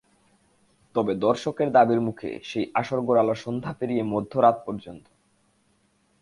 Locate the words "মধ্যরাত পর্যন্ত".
4.03-5.05